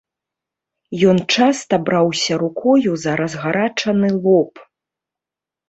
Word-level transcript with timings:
Ён 1.11 1.17
часта 1.35 1.73
браўся 1.91 2.33
рукою 2.45 2.91
за 3.03 3.13
разгарачаны 3.21 4.13
лоб. 4.23 4.53